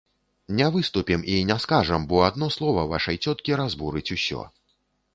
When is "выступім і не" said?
0.75-1.57